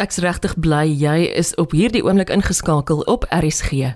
Ek's 0.00 0.16
regtig 0.24 0.54
bly 0.56 0.86
jy 0.88 1.26
is 1.36 1.50
op 1.60 1.74
hierdie 1.76 2.00
oomblik 2.00 2.30
ingeskakel 2.32 3.02
op 3.04 3.26
RSG. 3.28 3.90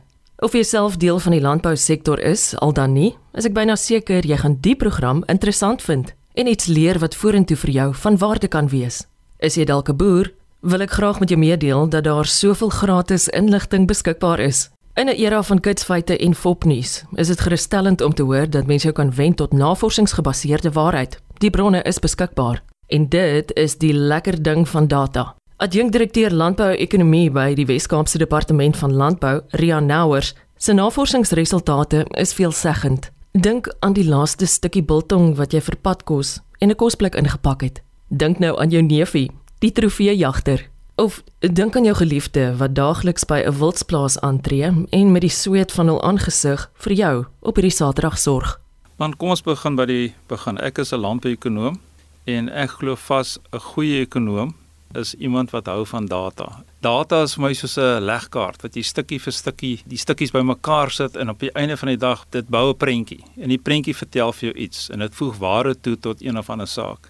Of 0.44 0.52
jy 0.52 0.60
self 0.68 0.98
deel 1.00 1.16
van 1.16 1.32
die 1.32 1.40
landbousektor 1.40 2.20
is, 2.20 2.50
al 2.60 2.74
dan 2.76 2.92
nie, 2.92 3.14
is 3.32 3.46
ek 3.48 3.54
byna 3.56 3.72
seker 3.80 4.26
jy 4.28 4.36
gaan 4.42 4.58
die 4.60 4.74
program 4.76 5.22
interessant 5.32 5.80
vind 5.80 6.10
en 6.36 6.50
iets 6.50 6.68
leer 6.68 7.00
wat 7.00 7.16
vorentoe 7.16 7.56
vir 7.56 7.72
jou 7.72 7.86
van 8.02 8.18
waarde 8.20 8.50
kan 8.52 8.68
wees. 8.68 9.06
Is 9.40 9.56
jy 9.56 9.64
dalk 9.64 9.88
'n 9.88 9.96
boer? 9.96 10.28
Wil 10.60 10.82
ek 10.82 10.90
graag 10.90 11.20
met 11.20 11.30
jou 11.30 11.38
meedeel 11.40 11.88
dat 11.88 12.04
daar 12.04 12.26
soveel 12.26 12.68
gratis 12.68 13.28
inligting 13.28 13.86
beskikbaar 13.86 14.40
is. 14.40 14.68
In 14.96 15.08
'n 15.08 15.16
era 15.16 15.42
van 15.42 15.60
kitsfeite 15.60 16.18
en 16.18 16.34
fopnuus, 16.34 17.04
is 17.16 17.28
dit 17.28 17.40
gerusstellend 17.40 18.00
om 18.00 18.14
te 18.14 18.22
hoor 18.22 18.50
dat 18.50 18.66
mense 18.66 18.84
jou 18.84 18.94
kan 18.94 19.14
wend 19.14 19.36
tot 19.36 19.52
navorsingsgebaseerde 19.52 20.72
waarheid. 20.72 21.16
Die 21.38 21.50
bronne 21.50 21.82
is 21.82 21.98
beskikbaar 21.98 22.62
en 22.88 23.08
dit 23.08 23.52
is 23.56 23.78
die 23.78 23.94
lekker 23.94 24.42
ding 24.42 24.68
van 24.68 24.86
data. 24.86 25.34
Adjunkdirekteur 25.64 26.34
Landbou-ekonomie 26.36 27.30
by 27.32 27.54
die 27.56 27.64
Wes-Kaapse 27.64 28.18
Departement 28.20 28.76
van 28.76 28.92
Landbou, 28.92 29.38
Ria 29.56 29.78
Nouwers, 29.80 30.34
se 30.60 30.74
navorsingsresultate 30.76 32.02
is 32.20 32.34
veelzeggend. 32.36 33.06
Dink 33.32 33.70
aan 33.80 33.94
die 33.96 34.04
laaste 34.04 34.44
stukkie 34.44 34.82
biltong 34.84 35.38
wat 35.38 35.54
jy 35.56 35.62
vir 35.64 35.78
padkos 35.80 36.34
en 36.60 36.68
'n 36.68 36.76
kosblik 36.76 37.16
ingepak 37.16 37.62
het. 37.62 37.80
Dink 38.10 38.38
nou 38.38 38.60
aan 38.60 38.70
jou 38.70 38.82
neefie, 38.82 39.30
die 39.58 39.72
trofeejagter. 39.72 40.68
Of 40.96 41.22
dink 41.40 41.76
aan 41.76 41.84
jou 41.84 41.96
geliefde 41.96 42.56
wat 42.56 42.74
daagliks 42.74 43.24
by 43.24 43.40
'n 43.40 43.58
wildsplaas 43.58 44.20
aantree 44.20 44.86
en 44.90 45.12
met 45.12 45.22
die 45.22 45.30
sweet 45.30 45.72
van 45.72 45.86
hul 45.86 46.02
aangesig 46.02 46.70
vir 46.74 46.92
jou 46.92 47.24
op 47.40 47.56
hierdie 47.56 47.76
Saterdag 47.76 48.18
sorg. 48.18 48.60
Man, 48.98 49.16
kom 49.16 49.28
ons 49.30 49.42
begin 49.42 49.76
by 49.76 49.86
die 49.86 50.14
begin. 50.28 50.58
Ek 50.58 50.78
is 50.78 50.92
'n 50.92 51.00
landbouekonoom 51.00 51.80
en 52.24 52.48
ek 52.48 52.70
glo 52.70 52.94
vas 52.96 53.38
'n 53.52 53.58
goeie 53.58 54.00
ekonoom 54.00 54.54
is 54.92 55.14
iemand 55.14 55.50
wat 55.50 55.66
hou 55.66 55.86
van 55.86 56.06
data. 56.06 56.62
Data 56.80 57.22
is 57.22 57.34
vir 57.34 57.42
my 57.42 57.52
soos 57.52 57.76
'n 57.78 58.04
legkaart 58.04 58.62
wat 58.62 58.76
jy 58.76 58.82
stukkie 58.82 59.20
vir 59.20 59.32
stukkie 59.32 59.82
die 59.86 59.98
stukkies 59.98 60.30
bymekaar 60.30 60.90
sit 60.90 61.16
en 61.16 61.28
op 61.28 61.40
die 61.40 61.50
einde 61.54 61.76
van 61.76 61.88
die 61.88 61.96
dag 61.96 62.24
dit 62.30 62.48
bou 62.48 62.70
'n 62.70 62.76
prentjie. 62.76 63.24
En 63.36 63.48
die 63.48 63.58
prentjie 63.58 63.96
vertel 63.96 64.32
vir 64.32 64.52
jou 64.52 64.58
iets 64.64 64.90
en 64.90 64.98
dit 64.98 65.14
voeg 65.14 65.38
waarde 65.38 65.80
toe 65.80 65.96
tot 65.96 66.22
een 66.22 66.38
of 66.38 66.50
ander 66.50 66.66
saak. 66.66 67.08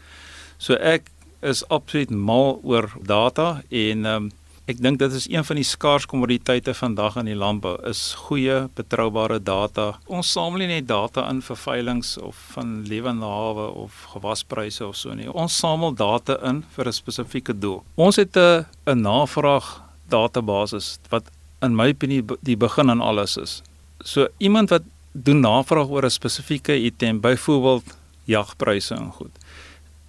So 0.58 0.74
ek 0.74 1.10
is 1.42 1.68
absoluut 1.68 2.10
mal 2.10 2.60
oor 2.62 2.90
data 3.02 3.62
en 3.68 4.06
ehm 4.06 4.24
um, 4.24 4.30
Ek 4.64 4.78
dink 4.80 4.96
dit 4.96 5.12
is 5.12 5.26
een 5.28 5.44
van 5.44 5.58
die 5.60 5.66
skaars 5.68 6.06
kommoditeite 6.08 6.72
vandag 6.72 7.18
in 7.20 7.26
die 7.28 7.36
landbou 7.36 7.74
is 7.84 8.14
goeie 8.16 8.62
betroubare 8.78 9.36
data. 9.36 9.90
Ons 10.08 10.30
samel 10.32 10.62
nie 10.62 10.68
net 10.70 10.86
data 10.88 11.26
in 11.28 11.42
vir 11.44 11.58
veilinge 11.60 12.14
of 12.24 12.38
van 12.54 12.70
lewende 12.88 13.28
hawe 13.28 13.66
of 13.82 13.98
gewaspryse 14.14 14.80
of 14.86 14.96
so 14.96 15.12
nie. 15.12 15.28
Ons 15.28 15.58
samel 15.60 15.92
data 15.92 16.38
in 16.48 16.62
vir 16.76 16.88
'n 16.88 16.96
spesifieke 16.96 17.52
doel. 17.52 17.84
Ons 17.96 18.16
het 18.16 18.36
'n 18.36 18.64
'n 18.86 19.00
navraag 19.02 19.82
database 20.08 20.96
wat 21.10 21.28
in 21.60 21.76
my 21.76 21.88
opinie 21.90 22.24
die 22.42 22.56
begin 22.56 22.90
aan 22.90 23.00
alles 23.00 23.36
is. 23.36 23.62
So 24.00 24.28
iemand 24.38 24.70
wat 24.70 24.82
doen 25.12 25.40
navraag 25.40 25.88
oor 25.88 26.04
'n 26.04 26.10
spesifieke 26.10 26.72
item, 26.72 27.20
byvoorbeeld 27.20 27.84
jagpryse 28.24 28.94
en 28.94 29.12
goed. 29.12 29.36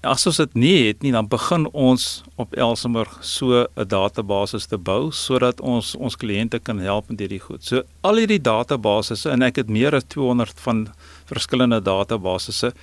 As 0.06 0.28
ons 0.30 0.38
dit 0.38 0.54
nie 0.54 0.74
het 0.86 1.02
nie, 1.02 1.12
dan 1.16 1.26
begin 1.26 1.64
ons 1.74 2.22
op 2.38 2.54
Elsenburg 2.54 3.18
so 3.26 3.66
'n 3.66 3.88
database 3.88 4.68
te 4.68 4.78
bou 4.78 5.12
sodat 5.12 5.62
ons 5.62 5.96
ons 5.96 6.16
kliënte 6.16 6.60
kan 6.60 6.80
help 6.80 7.10
met 7.10 7.20
hierdie 7.20 7.42
goed. 7.42 7.64
So 7.64 7.82
al 8.04 8.18
hierdie 8.18 8.42
databasisse 8.42 9.30
en 9.30 9.42
ek 9.42 9.56
het 9.56 9.70
meer 9.70 9.96
as 9.96 10.04
200 10.08 10.60
van 10.60 10.88
verskillende 11.26 11.82
databasisse 11.82 12.74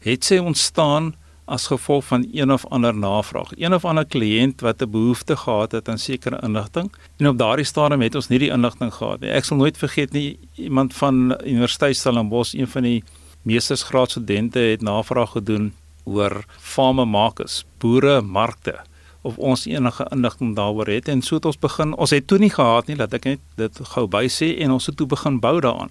het 0.00 0.24
sy 0.24 0.36
ontstaan 0.38 1.14
as 1.46 1.66
gevolg 1.66 2.04
van 2.04 2.28
een 2.32 2.52
of 2.52 2.66
ander 2.66 2.94
navraag. 2.94 3.52
Een 3.56 3.74
of 3.74 3.84
ander 3.84 4.04
kliënt 4.04 4.60
wat 4.60 4.82
'n 4.82 4.90
behoefte 4.90 5.36
gehad 5.36 5.72
het 5.72 5.88
aan 5.88 5.98
sekere 5.98 6.40
inligting 6.42 6.92
en 7.18 7.28
op 7.28 7.38
daardie 7.38 7.64
stadium 7.64 8.00
het 8.02 8.14
ons 8.14 8.28
nie 8.28 8.38
die 8.38 8.52
inligting 8.52 8.92
gehad 8.92 9.20
nie. 9.20 9.30
Ek 9.30 9.44
sal 9.44 9.56
nooit 9.56 9.78
vergeet 9.78 10.12
nie 10.12 10.38
iemand 10.54 10.94
van 10.94 11.40
Universiteit 11.44 11.96
Stellenbosch, 11.96 12.54
een 12.54 12.68
van 12.68 12.82
die 12.82 13.02
meestersgraadstudente 13.42 14.58
het 14.58 14.82
navraag 14.82 15.30
gedoen 15.30 15.72
oor 16.06 16.44
farme 16.58 17.04
makers, 17.04 17.64
boere 17.82 18.20
markte 18.22 18.78
of 19.26 19.38
ons 19.42 19.66
enige 19.66 20.06
inligting 20.14 20.54
daaroor 20.56 20.88
het 20.90 21.08
en 21.10 21.22
so 21.22 21.40
het 21.40 21.48
ons 21.50 21.58
begin 21.58 21.94
ons 21.98 22.14
het 22.14 22.26
toe 22.30 22.38
nie 22.38 22.52
gehad 22.52 22.86
nie 22.90 22.98
dat 23.00 23.14
ek 23.18 23.26
net 23.32 23.42
dit 23.58 23.80
gou 23.92 24.06
by 24.10 24.26
sê 24.30 24.52
en 24.62 24.76
ons 24.76 24.86
het 24.86 24.96
toe 24.98 25.08
begin 25.10 25.40
bou 25.42 25.58
daaraan. 25.58 25.90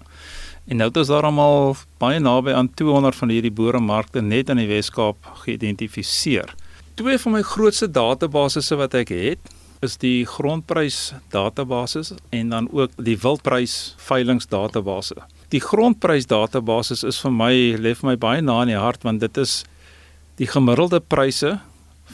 En 0.66 0.80
nou 0.80 0.88
het 0.88 0.96
ons 1.02 1.12
daaromal 1.12 1.76
baie 2.02 2.18
naby 2.22 2.54
aan 2.56 2.72
200 2.74 3.18
van 3.20 3.30
hierdie 3.30 3.52
boere 3.54 3.80
markte 3.80 4.22
net 4.22 4.48
in 4.50 4.58
die 4.58 4.66
Wes-Kaap 4.70 5.28
geïdentifiseer. 5.44 6.56
Twee 6.98 7.20
van 7.22 7.36
my 7.36 7.42
grootste 7.46 7.86
databasisse 7.92 8.78
wat 8.80 8.96
ek 8.98 9.12
het 9.14 9.54
is 9.84 9.98
die 10.00 10.24
grondprys 10.26 11.12
database 11.30 12.16
en 12.34 12.50
dan 12.54 12.68
ook 12.72 12.96
die 12.96 13.18
wildprys 13.20 13.94
veilings 14.08 14.48
database. 14.50 15.20
Die 15.52 15.60
grondprys 15.62 16.26
database 16.26 16.96
is 17.06 17.20
vir 17.22 17.34
my 17.36 17.52
lê 17.78 17.92
vir 17.94 18.14
my 18.14 18.16
baie 18.16 18.42
na 18.42 18.62
in 18.64 18.72
die 18.72 18.80
hart 18.80 19.04
want 19.06 19.20
dit 19.22 19.44
is 19.44 19.60
die 20.36 20.48
gemiddelde 20.48 21.00
pryse 21.00 21.56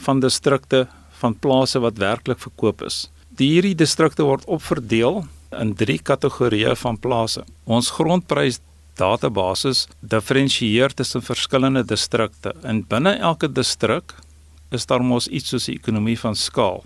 van 0.05 0.19
distrikte 0.23 0.87
van 1.21 1.35
plase 1.39 1.79
wat 1.83 1.99
werklik 2.01 2.39
verkoop 2.39 2.83
is. 2.87 3.07
Die 3.37 3.49
hierdie 3.55 3.75
distrikte 3.75 4.25
word 4.27 4.45
opverdeel 4.45 5.23
in 5.59 5.73
drie 5.77 5.99
kategorieë 5.99 6.75
van 6.81 6.97
plase. 6.99 7.43
Ons 7.65 7.91
grondprys 7.93 8.59
database 8.97 9.87
diferensieer 9.99 10.93
tussen 10.93 11.23
verskillende 11.25 11.83
distrikte. 11.83 12.53
En 12.63 12.83
binne 12.89 13.15
elke 13.17 13.49
distrik 13.49 14.13
is 14.73 14.85
daar 14.89 15.03
mos 15.05 15.27
iets 15.27 15.53
soos 15.53 15.69
die 15.69 15.77
ekonomie 15.77 16.17
van 16.19 16.35
skaal. 16.35 16.83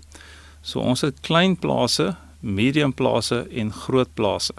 So 0.62 0.80
ons 0.80 1.04
het 1.04 1.20
klein 1.24 1.56
plase, 1.56 2.14
medium 2.40 2.92
plase 2.92 3.44
en 3.50 3.72
groot 3.72 4.10
plase. 4.14 4.54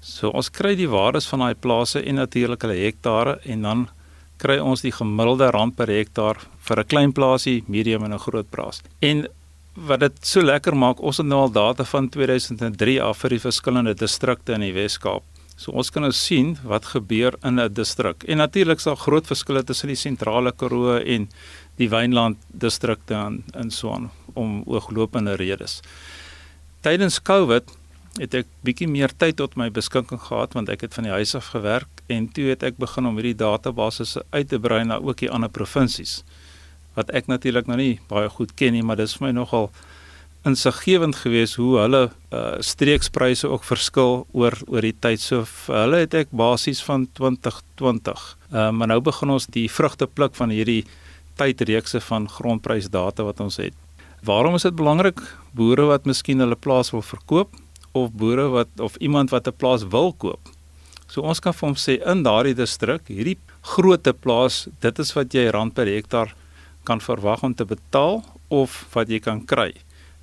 So 0.00 0.30
ons 0.30 0.50
kry 0.50 0.74
die 0.78 0.88
waardes 0.88 1.26
van 1.28 1.42
daai 1.44 1.54
plase 1.58 2.02
en 2.04 2.20
natuurlik 2.20 2.64
hulle 2.64 2.78
hektare 2.78 3.38
en 3.44 3.66
dan 3.66 3.88
kry 4.38 4.58
ons 4.58 4.84
die 4.84 4.92
gemiddelde 4.94 5.50
rand 5.54 5.76
per 5.76 5.90
hektaar 5.90 6.38
vir 6.68 6.80
'n 6.80 6.88
klein 6.88 7.12
plaasie, 7.12 7.64
medium 7.66 8.04
en 8.04 8.14
'n 8.14 8.18
groot 8.18 8.50
plaas. 8.50 8.82
En 9.00 9.26
wat 9.74 10.00
dit 10.00 10.26
so 10.26 10.42
lekker 10.42 10.76
maak, 10.76 11.00
ons 11.00 11.16
het 11.16 11.26
nou 11.26 11.40
al 11.40 11.52
data 11.52 11.84
van 11.84 12.08
2003 12.08 13.02
af 13.02 13.18
vir 13.18 13.30
die 13.30 13.40
verskillende 13.40 13.94
distrikte 13.94 14.52
in 14.52 14.60
die 14.60 14.72
Wes-Kaap. 14.72 15.22
So 15.58 15.72
ons 15.72 15.90
kan 15.90 16.02
nou 16.02 16.12
sien 16.12 16.56
wat 16.64 16.84
gebeur 16.94 17.34
in 17.42 17.58
'n 17.58 17.72
distrik. 17.72 18.24
En 18.28 18.36
natuurlik 18.36 18.78
is 18.78 18.84
daar 18.84 18.96
groot 18.96 19.26
verskille 19.26 19.64
tussen 19.64 19.88
die 19.88 19.96
sentrale 19.96 20.52
Karoo 20.52 20.96
en 20.96 21.28
die 21.76 21.88
Wynland 21.88 22.36
distrikte 22.52 23.14
en 23.14 23.44
in 23.54 23.70
Swaan 23.70 24.10
om 24.34 24.62
ooglopende 24.66 25.34
redes. 25.34 25.80
Tydens 26.80 27.22
COVID 27.22 27.64
het 28.18 28.34
ek 28.34 28.46
bietjie 28.62 28.88
meer 28.88 29.10
tyd 29.16 29.36
tot 29.36 29.56
my 29.56 29.70
beskikking 29.70 30.20
gehad 30.20 30.54
want 30.54 30.68
ek 30.68 30.80
het 30.80 30.94
van 30.94 31.04
die 31.04 31.12
huis 31.12 31.34
af 31.34 31.50
gewerk 31.54 31.97
en 32.08 32.28
toe 32.32 32.48
het 32.52 32.62
ek 32.62 32.80
begin 32.80 33.06
om 33.06 33.18
hierdie 33.20 33.38
databasisse 33.38 34.24
uit 34.30 34.48
te 34.48 34.58
brei 34.58 34.84
na 34.84 34.98
ook 34.98 35.24
die 35.24 35.30
ander 35.30 35.52
provinsies 35.52 36.22
wat 36.96 37.10
ek 37.14 37.28
natuurlik 37.30 37.68
nou 37.70 37.78
nie 37.78 38.00
baie 38.10 38.28
goed 38.28 38.54
ken 38.58 38.72
nie 38.72 38.82
maar 38.82 39.00
dis 39.00 39.16
vir 39.18 39.28
my 39.28 39.32
nogal 39.40 39.70
insiggewend 40.46 41.16
geweest 41.16 41.58
hoe 41.58 41.78
hulle 41.82 42.02
uh, 42.08 42.58
streekspryse 42.64 43.48
ook 43.48 43.64
verskil 43.66 44.22
oor 44.32 44.54
oor 44.68 44.84
die 44.86 44.94
tyd. 44.94 45.20
So 45.22 45.44
vir 45.66 45.80
hulle 45.82 46.02
het 46.04 46.14
ek 46.14 46.32
basies 46.36 46.80
van 46.86 47.08
2020 47.18 48.24
uh, 48.52 48.70
maar 48.70 48.92
nou 48.92 49.00
begin 49.04 49.34
ons 49.34 49.48
die 49.54 49.66
vrugte 49.72 50.06
pluk 50.06 50.36
van 50.38 50.54
hierdie 50.54 50.84
tydreekse 51.38 52.00
van 52.08 52.26
grondprysdata 52.30 53.26
wat 53.26 53.42
ons 53.44 53.60
het. 53.62 53.74
Waarom 54.26 54.56
is 54.58 54.66
dit 54.66 54.74
belangrik? 54.74 55.20
Boere 55.54 55.86
wat 55.92 56.06
miskien 56.06 56.42
hulle 56.42 56.58
plaas 56.58 56.90
wil 56.94 57.04
verkoop 57.06 57.54
of 57.98 58.12
boere 58.14 58.48
wat 58.52 58.70
of 58.82 58.96
iemand 59.02 59.30
wat 59.34 59.48
'n 59.48 59.58
plaas 59.58 59.86
wil 59.90 60.12
koop. 60.12 60.50
So 61.18 61.26
ons 61.26 61.40
kan 61.42 61.50
vir 61.50 61.66
hom 61.66 61.74
sê 61.74 61.96
in 62.06 62.20
daardie 62.22 62.54
distrik, 62.54 63.08
hierdie 63.10 63.40
grootte 63.66 64.12
plaas, 64.14 64.68
dit 64.78 64.98
is 65.02 65.08
wat 65.16 65.32
jy 65.34 65.48
rand 65.50 65.74
per 65.74 65.88
hektaar 65.90 66.30
kan 66.86 67.02
verwag 67.02 67.42
om 67.42 67.56
te 67.58 67.64
betaal 67.66 68.20
of 68.54 68.76
wat 68.92 69.10
jy 69.10 69.18
kan 69.24 69.40
kry 69.42 69.72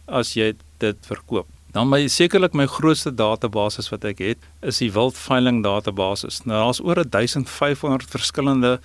as 0.08 0.32
jy 0.40 0.54
dit 0.80 1.10
verkoop. 1.10 1.50
Dan 1.76 1.90
my 1.92 2.06
sekerlik 2.08 2.56
my 2.56 2.64
grootste 2.72 3.12
database 3.12 3.84
wat 3.92 4.08
ek 4.08 4.22
het, 4.24 4.48
is 4.64 4.80
die 4.80 4.88
wildveiling 4.96 5.60
database. 5.66 6.32
Nou 6.48 6.62
daar's 6.62 6.80
oor 6.80 7.04
1500 7.04 8.16
verskillende 8.16 8.78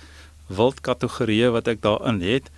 wildkategorieë 0.51 1.53
wat 1.55 1.71
ek 1.71 1.79
daarin 1.87 2.19
het. 2.25 2.51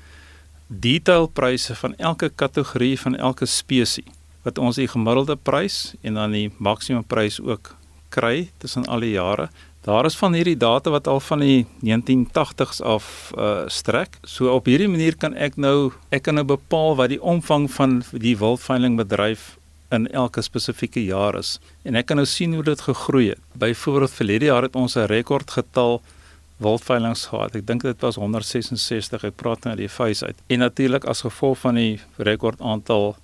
Detailpryse 0.65 1.77
van 1.77 1.94
elke 2.01 2.33
kategorie 2.33 2.97
van 3.05 3.21
elke 3.21 3.45
spesies 3.45 4.09
wat 4.44 4.57
ons 4.57 4.81
die 4.81 4.89
gemiddelde 4.89 5.38
prys 5.38 5.94
en 6.01 6.17
dan 6.17 6.33
die 6.33 6.50
maksimum 6.57 7.05
prys 7.05 7.38
ook 7.38 7.75
kry 8.13 8.50
tussen 8.62 8.86
al 8.86 9.06
die 9.06 9.15
jare. 9.15 9.50
Daar 9.83 10.07
is 10.07 10.15
van 10.15 10.36
hierdie 10.38 10.57
data 10.57 10.94
wat 10.94 11.07
al 11.12 11.19
van 11.19 11.42
die 11.44 11.65
1980s 11.83 12.80
af 12.88 13.33
uh 13.38 13.65
strek. 13.68 14.15
So 14.24 14.54
op 14.54 14.69
hierdie 14.71 14.88
manier 14.88 15.18
kan 15.19 15.36
ek 15.36 15.57
nou 15.60 15.92
ek 16.10 16.24
kan 16.30 16.39
nou 16.39 16.45
bepaal 16.48 16.95
wat 16.95 17.12
die 17.12 17.19
omvang 17.19 17.68
van 17.71 18.00
die 18.12 18.38
wildveilingbedryf 18.39 19.57
in 19.94 20.07
elke 20.12 20.42
spesifieke 20.42 21.04
jaar 21.04 21.36
is. 21.36 21.57
En 21.83 22.00
ek 22.00 22.07
kan 22.10 22.18
nou 22.18 22.25
sien 22.25 22.54
hoe 22.56 22.63
dit 22.63 22.81
gegroei 22.81 23.33
het. 23.33 23.42
Byvoorbeeld 23.60 24.15
verlede 24.15 24.45
jaar 24.45 24.63
het 24.63 24.75
ons 24.75 24.95
'n 24.95 25.10
rekordgetal 25.12 26.01
wildveilings 26.63 27.25
gehad. 27.25 27.56
Ek 27.56 27.68
dink 27.68 27.81
dit 27.81 28.00
was 28.01 28.15
166. 28.15 29.24
Ek 29.24 29.36
praat 29.36 29.63
nou 29.63 29.75
die 29.75 29.89
fees 29.89 30.24
uit. 30.24 30.36
En 30.48 30.60
natuurlik 30.60 31.06
as 31.06 31.21
gevolg 31.21 31.57
van 31.57 31.75
die 31.75 32.00
rekord 32.18 32.62
aantal 32.62 33.15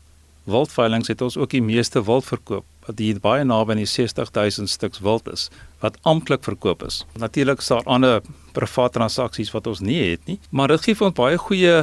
wildveiling 0.44 1.08
het 1.08 1.22
ons 1.22 1.38
ook 1.38 1.50
die 1.50 1.62
meeste 1.62 2.04
wild 2.04 2.26
verkoop 2.26 2.66
wat 2.90 3.00
hier 3.02 3.22
baie 3.22 3.46
naby 3.46 3.76
aan 3.76 3.84
die 3.84 3.90
60000 3.90 4.70
stuks 4.70 5.04
wild 5.06 5.30
is 5.30 5.48
wat 5.84 6.00
amptelik 6.10 6.44
verkoop 6.44 6.84
is. 6.88 7.04
Natuurlik 7.22 7.62
is 7.62 7.70
daar 7.72 7.86
ander 7.86 8.20
private 8.58 8.98
transaksies 8.98 9.54
wat 9.54 9.70
ons 9.70 9.84
nie 9.86 10.02
het 10.02 10.26
nie, 10.28 10.40
maar 10.50 10.74
dit 10.74 10.90
gee 10.90 10.98
vir 10.98 11.10
ons 11.12 11.20
baie 11.20 11.40
goeie 11.40 11.76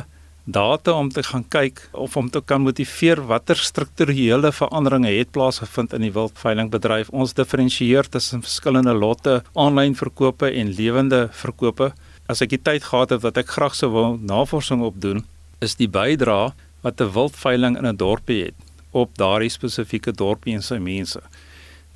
data 0.47 0.93
om 0.95 1.09
te 1.11 1.25
gaan 1.27 1.43
kyk 1.51 1.81
of 1.99 2.17
om 2.17 2.29
te 2.31 2.43
kan 2.45 2.63
motiveer 2.63 3.23
watter 3.27 3.59
strukturele 3.59 4.53
veranderinge 4.55 5.11
het 5.17 5.33
plaasgevind 5.35 5.97
in 5.97 6.07
die 6.07 6.13
wildveilingbedryf. 6.15 7.11
Ons 7.11 7.35
diferensieer 7.35 8.07
tussen 8.07 8.45
verskillende 8.47 8.95
lotte, 8.95 9.41
aanlyn 9.59 9.99
verkope 9.99 10.53
en 10.53 10.71
lewende 10.79 11.27
verkope. 11.35 11.91
As 12.31 12.43
ek 12.43 12.55
die 12.55 12.63
tyd 12.63 12.87
gehad 12.87 13.15
het 13.15 13.27
wat 13.27 13.43
ek 13.43 13.57
graag 13.57 13.75
sou 13.75 13.91
wil 13.95 14.21
navorsing 14.23 14.85
op 14.87 15.01
doen, 15.03 15.25
is 15.63 15.75
die 15.81 15.91
bydrae 15.91 16.53
wat 16.83 17.01
'n 17.01 17.11
wildveiling 17.11 17.79
in 17.79 17.87
'n 17.87 17.97
dorpie 17.97 18.45
het 18.45 18.66
op 18.97 19.17
daardie 19.21 19.53
spesifieke 19.53 20.15
dorpie 20.17 20.55
en 20.57 20.65
sy 20.65 20.79
mense. 20.83 21.21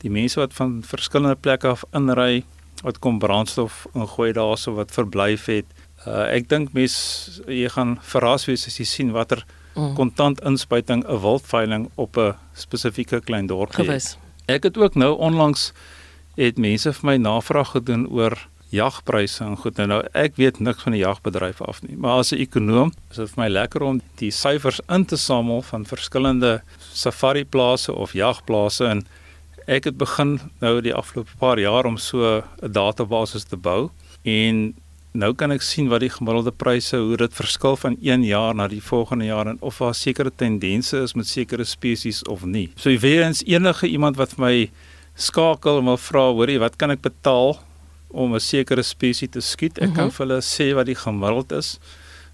Die 0.05 0.13
mense 0.13 0.41
wat 0.41 0.57
van 0.57 0.81
verskillende 0.87 1.37
plekke 1.37 1.73
af 1.75 1.85
inry, 1.97 2.45
wat 2.85 3.01
kom 3.05 3.19
brandstof 3.21 3.87
ingooi 3.95 4.33
daarso 4.37 4.75
wat 4.79 4.93
verblyf 4.95 5.47
het. 5.53 5.69
Uh, 6.07 6.25
ek 6.33 6.49
dink 6.49 6.73
mense 6.77 7.43
jy 7.45 7.69
gaan 7.73 7.99
verras 8.13 8.47
wees 8.49 8.67
as 8.69 8.79
jy 8.81 8.87
sien 8.89 9.13
watter 9.17 9.45
mm. 9.75 9.95
kontant 9.99 10.41
inspuiting 10.49 11.05
'n 11.05 11.21
wildveiling 11.21 11.91
op 11.97 12.17
'n 12.17 12.37
spesifieke 12.55 13.21
klein 13.21 13.47
dorpie. 13.47 13.85
Gewis. 13.85 14.17
Ek 14.47 14.63
het 14.63 14.79
ook 14.79 14.95
nou 14.95 15.17
onlangs 15.19 15.73
het 16.37 16.59
mense 16.59 16.93
vir 16.93 17.07
my 17.07 17.17
navraag 17.17 17.71
gedoen 17.77 18.09
oor 18.09 18.49
jagpryse 18.71 19.45
en 19.45 19.57
goed. 19.57 19.77
Nou, 19.77 19.87
nou 19.89 20.01
ek 20.15 20.37
weet 20.41 20.61
niks 20.63 20.85
van 20.87 20.95
die 20.95 21.03
jagbedryf 21.03 21.63
af 21.67 21.83
nie, 21.83 21.97
maar 21.97 22.23
as 22.23 22.33
'n 22.33 22.41
ekonom 22.41 22.93
is 23.11 23.17
dit 23.17 23.31
vir 23.31 23.43
my 23.45 23.49
lekker 23.49 23.83
om 23.83 24.01
die 24.17 24.31
syfers 24.31 24.81
in 24.89 25.05
te 25.05 25.17
samel 25.17 25.63
van 25.63 25.85
verskillende 25.85 26.63
safari 26.93 27.45
plase 27.45 27.93
of 27.93 28.13
jagplase 28.13 28.85
en 28.85 29.07
ek 29.67 29.85
het 29.85 29.99
begin 29.99 30.41
nou 30.61 30.81
die 30.81 30.95
afgelope 30.95 31.31
paar 31.39 31.59
jaar 31.59 31.87
om 31.87 31.97
so 31.97 32.43
'n 32.63 32.73
database 32.73 33.45
te 33.45 33.57
bou 33.57 33.91
en 34.25 34.75
nou 35.13 35.33
kan 35.35 35.51
ek 35.51 35.63
sien 35.63 35.89
wat 35.91 36.01
die 36.05 36.13
gemiddelde 36.13 36.53
pryse 36.55 36.97
hoe 36.97 37.17
dit 37.17 37.35
verskil 37.35 37.77
van 37.77 37.97
een 38.01 38.23
jaar 38.25 38.55
na 38.55 38.69
die 38.69 38.83
volgende 38.83 39.27
jaar 39.27 39.47
en 39.47 39.59
of 39.61 39.79
daar 39.79 39.95
sekere 39.95 40.31
tendense 40.31 41.03
is 41.03 41.15
met 41.15 41.27
sekere 41.27 41.65
spesies 41.65 42.23
of 42.31 42.45
nie. 42.45 42.71
So 42.77 42.95
weer 42.99 43.25
eens 43.25 43.43
enige 43.45 43.89
iemand 43.89 44.17
wat 44.17 44.37
vir 44.37 44.45
my 44.45 44.71
skakel 45.17 45.79
en 45.79 45.85
wil 45.85 45.97
vra, 45.97 46.31
hoorie, 46.31 46.61
wat 46.63 46.77
kan 46.77 46.91
ek 46.91 47.03
betaal 47.03 47.59
om 48.11 48.35
'n 48.35 48.41
sekere 48.41 48.83
spesies 48.83 49.31
te 49.31 49.41
skiet. 49.41 49.79
Ek 49.79 49.83
uh 49.83 49.89
-huh. 49.89 49.97
kan 49.97 50.07
mhm. 50.07 50.15
vir 50.15 50.27
hulle 50.27 50.41
sê 50.41 50.75
wat 50.75 50.87
die 50.87 50.95
gemiddeld 50.95 51.53
is 51.53 51.79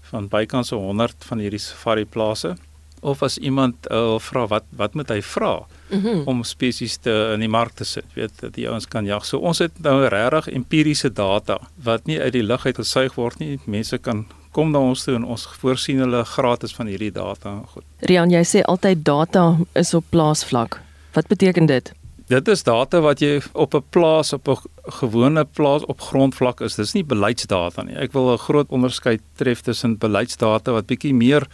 van 0.01 0.27
bykans 0.27 0.69
100 0.69 1.25
van 1.25 1.39
hierdie 1.39 1.59
safari 1.59 2.05
plase. 2.05 2.55
Of 2.99 3.21
as 3.21 3.37
iemand 3.37 3.75
uh, 3.91 4.19
vra 4.19 4.47
wat 4.47 4.63
wat 4.75 4.93
moet 4.93 5.09
hy 5.09 5.21
vra 5.21 5.65
mhm. 5.89 6.01
-huh. 6.01 6.27
om 6.27 6.43
spesies 6.43 6.97
te 6.97 7.31
in 7.33 7.39
die 7.39 7.49
mark 7.49 7.73
te 7.73 7.83
sit, 7.83 8.05
weet 8.13 8.31
dat 8.39 8.53
die 8.53 8.69
ouens 8.69 8.87
kan 8.87 9.05
jag. 9.05 9.25
So 9.25 9.37
ons 9.37 9.59
het 9.59 9.71
nou 9.79 10.07
regtig 10.07 10.47
empiriese 10.47 11.13
data 11.13 11.59
wat 11.75 12.05
nie 12.05 12.21
uit 12.21 12.33
die 12.33 12.43
lug 12.43 12.65
uit 12.65 12.75
gesuig 12.75 13.13
word 13.15 13.39
nie. 13.39 13.59
Mense 13.65 13.97
kan 13.97 14.25
kom 14.51 14.71
na 14.71 14.79
ons 14.79 15.03
toe 15.03 15.15
en 15.15 15.23
ons 15.23 15.47
voorsien 15.61 15.99
hulle 15.99 16.23
gratis 16.25 16.73
van 16.73 16.87
hierdie 16.87 17.11
data. 17.11 17.61
Goed. 17.73 17.85
Rian, 18.09 18.33
jy 18.33 18.43
sê 18.43 18.63
altyd 18.65 19.05
data 19.05 19.57
is 19.73 19.93
op 19.93 20.05
plaasvlak. 20.09 20.81
Wat 21.13 21.27
beteken 21.27 21.65
dit? 21.65 21.91
Dit 22.27 22.49
is 22.51 22.65
data 22.67 22.99
wat 22.99 23.21
jy 23.23 23.39
op 23.55 23.75
'n 23.75 23.83
plaas 23.89 24.33
op 24.33 24.47
'n 24.47 24.57
gewone 24.99 25.45
plaas 25.45 25.85
op 25.85 26.01
grondvlak 26.01 26.61
is. 26.61 26.75
Dis 26.75 26.93
nie 26.93 27.03
beleidsdata 27.03 27.83
nie. 27.83 27.95
Ek 27.95 28.11
wil 28.11 28.33
'n 28.33 28.37
groot 28.37 28.67
onderskeid 28.69 29.21
tref 29.35 29.61
tussen 29.61 29.97
beleidsdata 29.97 30.71
wat 30.71 30.87
bietjie 30.87 31.13
meer 31.13 31.47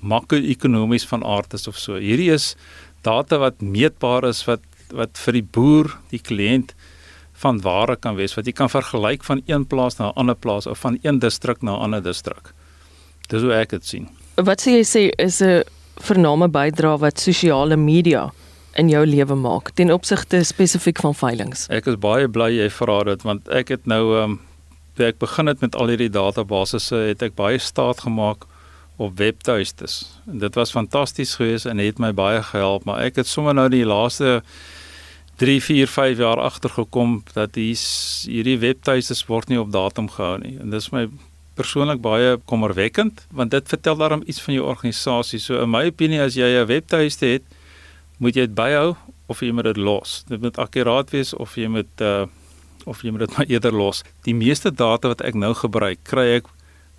makro-ekonomies 0.00 1.06
van 1.06 1.24
aard 1.24 1.54
is 1.54 1.68
of 1.68 1.76
so. 1.76 1.94
Hierdie 1.94 2.32
is 2.32 2.56
data 3.02 3.38
wat 3.38 3.60
meetbaar 3.60 4.24
is 4.24 4.44
wat 4.44 4.60
wat 4.90 5.18
vir 5.18 5.32
die 5.32 5.42
boer, 5.42 5.98
die 6.10 6.20
kliënt 6.20 6.74
van 7.32 7.60
ware 7.60 7.96
kan 7.96 8.16
wees 8.16 8.34
wat 8.34 8.46
jy 8.46 8.52
kan 8.52 8.68
vergelyk 8.68 9.24
van 9.24 9.42
een 9.46 9.66
plaas 9.66 9.98
na 9.98 10.08
'n 10.08 10.16
ander 10.16 10.34
plaas 10.34 10.66
of 10.66 10.78
van 10.78 10.98
een 11.02 11.18
distrik 11.18 11.62
na 11.62 11.72
'n 11.76 11.82
ander 11.82 12.02
distrik. 12.02 12.52
Dis 13.28 13.42
hoe 13.42 13.52
ek 13.52 13.70
dit 13.70 13.86
sien. 13.86 14.08
Wat 14.34 14.60
sê 14.60 14.70
jy 14.70 14.84
sê 14.84 15.10
is 15.18 15.40
'n 15.40 15.62
vername 16.00 16.48
bydra 16.48 16.98
wat 16.98 17.20
sosiale 17.20 17.76
media 17.76 18.32
in 18.76 18.88
jou 18.88 19.06
lewe 19.06 19.34
maak 19.34 19.70
ten 19.74 19.92
opsigte 19.92 20.42
spesifiek 20.44 21.00
van 21.04 21.14
veilinge? 21.14 21.66
Ek 21.72 21.88
is 21.90 21.96
baie 22.00 22.28
bly 22.28 22.50
jy 22.54 22.68
vra 22.70 23.02
dit 23.08 23.22
want 23.26 23.48
ek 23.48 23.74
het 23.76 23.86
nou 23.86 24.02
ehm 24.16 24.36
um, 24.36 24.40
toe 24.96 25.10
ek 25.10 25.18
begin 25.20 25.50
het 25.50 25.60
met 25.60 25.74
al 25.76 25.90
hierdie 25.92 26.08
databasisse 26.08 26.96
het 26.96 27.22
ek 27.22 27.34
baie 27.36 27.58
staat 27.60 28.00
gemaak 28.06 28.46
op 28.96 29.18
webtuistes. 29.20 30.06
En 30.24 30.38
dit 30.40 30.54
was 30.56 30.72
fantasties 30.72 31.34
geweest 31.36 31.68
en 31.68 31.78
het 31.78 32.00
my 32.00 32.14
baie 32.16 32.40
gehelp, 32.42 32.86
maar 32.88 33.02
ek 33.04 33.20
het 33.20 33.28
sommer 33.28 33.54
nou 33.54 33.68
die 33.68 33.84
laaste 33.84 34.40
3, 35.36 35.60
4, 35.60 35.86
5 35.92 36.22
jaar 36.24 36.40
agtergekom 36.40 37.18
dat 37.34 37.58
hier's 37.60 38.24
hierdie 38.24 38.56
webtuistes 38.62 39.26
word 39.28 39.52
nie 39.52 39.60
op 39.60 39.72
datum 39.72 40.08
gehou 40.08 40.38
nie. 40.40 40.56
En 40.64 40.72
dis 40.72 40.88
my 40.94 41.04
persoonlik 41.56 42.00
baie 42.04 42.36
kommerwekkend 42.48 43.26
want 43.36 43.52
dit 43.52 43.68
vertel 43.68 44.00
daarom 44.00 44.24
iets 44.24 44.40
van 44.40 44.56
jou 44.56 44.64
organisasie. 44.64 45.40
So 45.40 45.60
in 45.60 45.72
my 45.72 45.86
opinie 45.92 46.22
as 46.24 46.40
jy 46.40 46.48
'n 46.56 46.66
webtuiste 46.72 47.26
het, 47.26 47.44
moet 48.22 48.36
jy 48.36 48.46
dit 48.48 48.56
byhou 48.56 48.96
of 49.26 49.42
jy 49.42 49.52
moet 49.52 49.70
dit 49.70 49.78
los. 49.80 50.22
Dit 50.30 50.42
moet 50.42 50.58
akkuraat 50.58 51.12
wees 51.14 51.34
of 51.34 51.56
jy 51.58 51.70
moet 51.72 52.04
uh 52.04 52.26
of 52.86 53.00
jy 53.02 53.10
moet 53.10 53.24
dit 53.24 53.32
maar 53.36 53.48
eerder 53.50 53.74
los. 53.74 54.04
Die 54.22 54.34
meeste 54.34 54.70
data 54.70 55.10
wat 55.10 55.24
ek 55.26 55.34
nou 55.34 55.50
gebruik, 55.58 56.04
kry 56.06 56.36
ek 56.36 56.50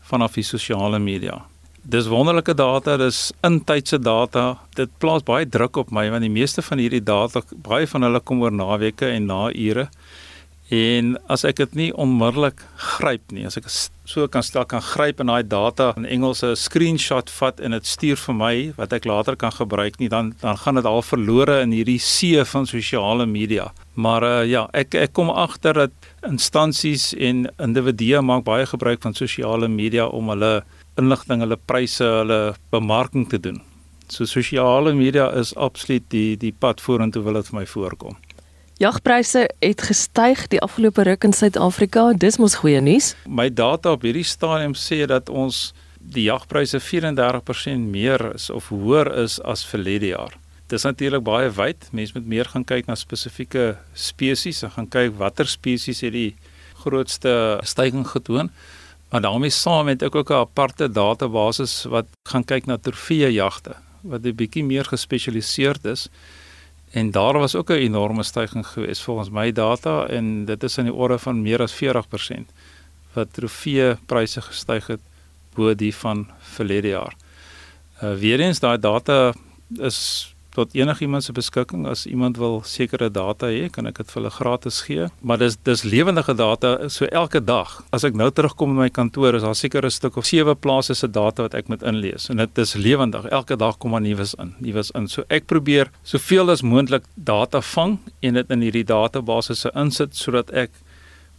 vanaf 0.10 0.36
die 0.36 0.44
sosiale 0.44 1.00
media. 1.00 1.40
Dis 1.88 2.10
wonderlike 2.12 2.52
data, 2.60 2.98
dis 3.00 3.30
intydse 3.48 3.96
data. 4.04 4.58
Dit 4.76 4.92
plaas 5.00 5.24
baie 5.24 5.48
druk 5.48 5.80
op 5.80 5.94
my 5.96 6.10
want 6.12 6.26
die 6.28 6.34
meeste 6.34 6.64
van 6.66 6.82
hierdie 6.84 7.04
data, 7.04 7.40
baie 7.64 7.88
van 7.88 8.04
hulle 8.04 8.20
kom 8.20 8.44
oor 8.44 8.52
naweke 8.52 9.08
en 9.08 9.30
na 9.32 9.46
ure. 9.56 9.88
En 10.68 11.14
as 11.32 11.46
ek 11.48 11.62
dit 11.62 11.76
nie 11.80 11.92
onmiddellik 11.96 12.60
gryp 12.76 13.32
nie, 13.32 13.46
as 13.48 13.56
ek 13.56 13.70
so 13.72 14.28
kan 14.28 14.44
stel 14.44 14.66
kan 14.68 14.84
gryp 14.84 15.22
en 15.24 15.32
daai 15.32 15.48
data 15.48 15.94
in 15.96 16.04
Engels 16.06 16.44
'n 16.44 16.60
screenshot 16.60 17.30
vat 17.40 17.60
en 17.62 17.72
dit 17.72 17.86
stuur 17.86 18.18
vir 18.18 18.36
my 18.36 18.74
wat 18.76 18.92
ek 18.92 19.06
later 19.06 19.36
kan 19.36 19.52
gebruik 19.52 20.00
nie, 20.00 20.10
dan 20.10 20.36
dan 20.42 20.58
gaan 20.58 20.76
dit 20.76 20.86
al 20.86 21.02
verlore 21.02 21.62
in 21.62 21.72
hierdie 21.72 22.00
see 22.00 22.44
van 22.44 22.68
sosiale 22.68 23.26
media. 23.26 23.72
Maar 23.96 24.24
uh, 24.24 24.46
ja, 24.46 24.68
ek 24.74 24.96
ek 24.96 25.14
kom 25.14 25.30
agter 25.30 25.74
dat 25.74 25.92
instansies 26.28 27.14
en 27.14 27.48
individue 27.60 28.22
maak 28.22 28.44
baie 28.44 28.66
gebruik 28.66 29.02
van 29.02 29.14
sosiale 29.14 29.68
media 29.68 30.06
om 30.06 30.28
hulle 30.30 30.64
inligting, 30.98 31.40
hulle 31.40 31.58
pryse, 31.66 32.04
hulle 32.04 32.56
bemarking 32.72 33.30
te 33.30 33.40
doen. 33.40 33.62
So 34.10 34.26
sosiale 34.26 34.94
media 34.94 35.32
is 35.32 35.56
absoluut 35.56 36.04
die 36.10 36.36
die 36.36 36.52
pad 36.52 36.82
vorentoe 36.82 37.24
wil 37.24 37.34
dit 37.34 37.48
vir 37.48 37.60
my 37.60 37.66
voorkom. 37.66 38.16
Jagpryse 38.78 39.48
het 39.60 39.82
gestyg 39.82 40.44
die 40.52 40.60
afgelope 40.62 41.02
ruk 41.02 41.24
in 41.26 41.34
Suid-Afrika. 41.34 42.12
Dis 42.14 42.36
mos 42.38 42.60
goeie 42.62 42.78
nuus. 42.86 43.16
My 43.26 43.48
data 43.50 43.96
op 43.96 44.04
hierdie 44.06 44.26
stadium 44.28 44.76
sê 44.78 45.00
dat 45.10 45.32
ons 45.34 45.72
die 45.98 46.28
jagpryse 46.28 46.78
34% 46.86 47.88
meer 47.90 48.22
is 48.36 48.52
of 48.54 48.70
hoër 48.70 49.10
is 49.24 49.40
as 49.42 49.66
verlede 49.66 50.12
jaar. 50.12 50.38
Dis 50.70 50.86
natuurlik 50.86 51.26
baie 51.26 51.50
wyd. 51.58 51.90
Mense 51.90 52.14
moet 52.20 52.30
meer 52.30 52.54
gaan 52.54 52.68
kyk 52.70 52.86
na 52.86 52.94
spesifieke 52.94 53.66
spesies 53.98 54.62
en 54.62 54.76
gaan 54.78 54.94
kyk 54.94 55.18
watter 55.18 55.50
spesies 55.50 56.06
het 56.06 56.14
die 56.14 56.36
grootste 56.84 57.58
stygings 57.66 58.14
getoon. 58.14 58.54
Maar 59.10 59.26
daarmee 59.26 59.58
saam 59.58 59.90
het 59.90 60.06
ek 60.06 60.22
ook 60.22 60.30
'n 60.30 60.46
aparte 60.46 60.86
database 60.86 61.90
wat 61.90 62.06
gaan 62.30 62.46
kyk 62.46 62.70
na 62.70 62.78
trofee 62.78 63.34
jagte 63.34 63.74
wat 64.04 64.22
'n 64.22 64.36
bietjie 64.36 64.64
meer 64.64 64.86
gespesialiseerd 64.86 65.86
is 65.86 66.10
En 66.92 67.12
daar 67.12 67.38
was 67.38 67.56
ook 67.56 67.70
'n 67.70 67.74
enorme 67.74 68.24
stygings 68.24 68.68
geweest 68.68 69.02
volgens 69.02 69.30
my 69.30 69.52
data 69.52 70.08
en 70.08 70.46
dit 70.46 70.64
is 70.64 70.78
in 70.78 70.84
die 70.84 70.94
orde 70.94 71.18
van 71.20 71.42
meer 71.42 71.62
as 71.62 71.74
40% 71.74 72.52
wat 73.14 73.34
trofee 73.34 73.96
pryse 74.06 74.42
gestyg 74.42 74.88
het 74.88 75.02
bo 75.54 75.76
die 75.76 75.96
van 75.96 76.30
verlede 76.40 76.88
jaar. 76.88 77.16
Uh 78.04 78.14
weer 78.14 78.40
eens 78.40 78.60
daai 78.60 78.80
data 78.80 79.34
is 79.76 80.36
tot 80.58 80.74
enigiemand 80.74 81.24
se 81.24 81.34
beskikking 81.38 81.86
as 81.90 82.06
iemand 82.10 82.40
wil 82.42 82.62
sekere 82.66 83.12
data 83.14 83.50
hê, 83.54 83.68
kan 83.74 83.86
ek 83.90 84.00
dit 84.02 84.10
vir 84.10 84.20
hulle 84.22 84.32
gratis 84.34 84.80
gee. 84.88 85.08
Maar 85.22 85.42
dis 85.44 85.58
dis 85.68 85.84
lewendige 85.86 86.34
data, 86.38 86.72
so 86.94 87.06
elke 87.06 87.42
dag. 87.44 87.76
As 87.94 88.06
ek 88.08 88.18
nou 88.18 88.30
terugkom 88.34 88.74
in 88.74 88.82
my 88.82 88.90
kantoor, 88.94 89.38
is 89.38 89.46
daar 89.46 89.56
seker 89.56 89.86
'n 89.86 89.94
stuk 89.94 90.18
of 90.18 90.26
sewe 90.26 90.56
plase 90.56 90.96
se 90.96 91.08
data 91.08 91.44
wat 91.44 91.54
ek 91.54 91.70
moet 91.70 91.84
inlees. 91.84 92.30
En 92.30 92.38
dit 92.38 92.58
is 92.58 92.74
lewendig. 92.74 93.26
Elke 93.30 93.56
dag 93.56 93.78
kom 93.78 93.92
daar 93.92 94.02
nuus 94.02 94.34
in, 94.40 94.56
nuus 94.60 94.92
in. 94.92 95.08
So 95.08 95.24
ek 95.30 95.46
probeer 95.46 95.92
soveel 96.04 96.50
as 96.50 96.62
moontlik 96.62 97.04
data 97.16 97.62
vang 97.62 98.00
en 98.22 98.34
dit 98.34 98.52
in 98.52 98.62
hierdie 98.62 98.86
databasisse 98.86 99.72
insit 99.76 100.16
sodat 100.16 100.50
ek 100.52 100.72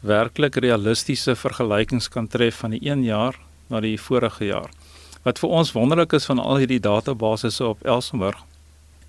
werklik 0.02 0.56
realistiese 0.56 1.34
vergelykings 1.34 2.08
kan 2.08 2.28
tref 2.28 2.54
van 2.62 2.70
die 2.70 2.86
een 2.86 3.02
jaar 3.04 3.34
na 3.68 3.80
die 3.80 3.98
vorige 3.98 4.44
jaar. 4.44 4.70
Wat 5.24 5.38
vir 5.38 5.50
ons 5.50 5.72
wonderlik 5.72 6.12
is 6.12 6.26
van 6.26 6.38
al 6.38 6.56
hierdie 6.56 6.80
databasisse 6.80 7.64
op 7.64 7.82
Elsenburg 7.84 8.44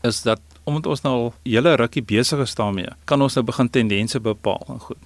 is 0.01 0.21
dat 0.21 0.41
omdat 0.63 0.85
ons 0.85 1.01
nou 1.01 1.13
al 1.13 1.31
hele 1.43 1.75
rukkie 1.75 2.03
besig 2.05 2.39
is 2.39 2.55
daarmee, 2.55 2.91
kan 3.05 3.21
ons 3.21 3.35
nou 3.35 3.45
begin 3.45 3.69
tendense 3.69 4.19
bepaal 4.19 4.65
en 4.67 4.79
goed. 4.79 4.99